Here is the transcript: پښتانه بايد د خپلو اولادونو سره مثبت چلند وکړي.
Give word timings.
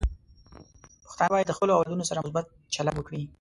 پښتانه 1.03 1.29
بايد 1.33 1.47
د 1.49 1.55
خپلو 1.57 1.75
اولادونو 1.75 2.09
سره 2.09 2.21
مثبت 2.23 2.45
چلند 2.75 2.95
وکړي. 2.97 3.21